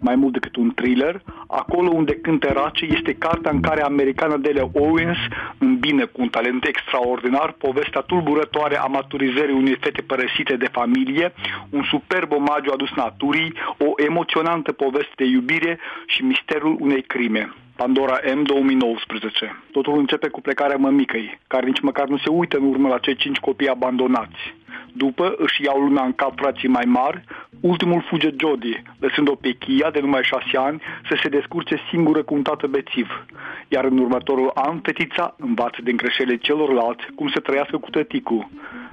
[0.00, 4.68] mai mult decât un thriller, acolo unde cântă race este cartea în care americana Delia
[4.72, 5.18] Owens
[5.58, 11.32] îmbină cu un talent extraordinar povestea tulburătoare a maturizării unei fete părăsite de familie,
[11.70, 17.54] un superb omagiu adus naturii, o emoționantă poveste de iubire și misterul unei crime.
[17.76, 19.62] Pandora M 2019.
[19.72, 23.16] Totul începe cu plecarea mămicăi, care nici măcar nu se uită în urmă la cei
[23.16, 24.54] cinci copii abandonați.
[24.92, 27.24] După își iau lumea în cap frații mai mari,
[27.60, 32.34] ultimul fuge Jody, lăsând-o pe Chia de numai șase ani să se descurce singură cu
[32.34, 33.26] un tată bețiv.
[33.68, 38.48] Iar în următorul an, fetița învață din greșelile celorlalți cum să trăiască cu tăticul.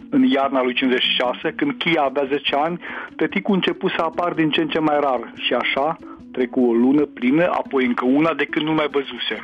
[0.10, 2.80] În iarna lui 56, când Chia avea 10 ani,
[3.16, 5.98] tăticul început să apar din ce în ce mai rar și așa
[6.32, 9.36] trecu o lună plină, apoi încă una de când nu mai văzuse.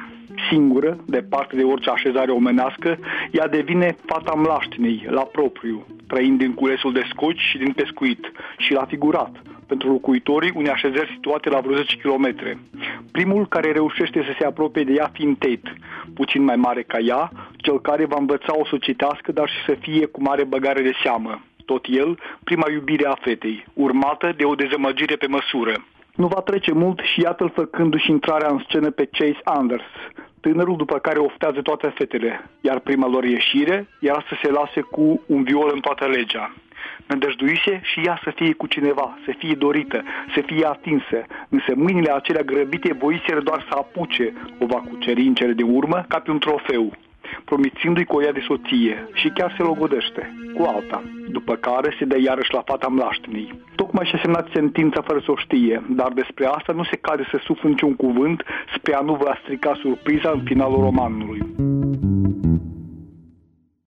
[0.50, 2.98] Singură, departe de orice așezare omenească,
[3.32, 8.74] ea devine fata mlaștinei, la propriu, trăind din culesul de scoci și din pescuit, și
[8.74, 12.36] la figurat, pentru locuitorii unei așezări situate la vreo 10 km.
[13.12, 15.74] Primul care reușește să se apropie de ea fiind Tate,
[16.14, 19.74] puțin mai mare ca ea, cel care va învăța o să citească, dar și să
[19.80, 21.42] fie cu mare băgare de seamă.
[21.66, 25.74] Tot el, prima iubire a fetei, urmată de o dezamăgire pe măsură.
[26.16, 29.84] Nu va trece mult și iată-l făcându-și intrarea în scenă pe Chase Anders,
[30.46, 35.24] tânărul după care oftează toate fetele, iar prima lor ieșire era să se lase cu
[35.26, 36.54] un viol în toată legea.
[37.08, 42.12] Nădăjduise și ea să fie cu cineva, să fie dorită, să fie atinsă, însă mâinile
[42.12, 46.32] acelea grăbite voiseră doar să apuce, o va cuceri în cele de urmă ca pe
[46.32, 46.94] un trofeu
[47.54, 50.22] promițându-i cu o ea de soție și chiar se logodește
[50.56, 53.60] cu alta, după care se dă iarăși la fata mlaștinii.
[53.76, 57.38] Tocmai și-a semnat sentința fără să o știe, dar despre asta nu se cade să
[57.44, 58.44] sufle niciun cuvânt
[58.76, 61.33] spre a nu vă strica surpriza în finalul romanului.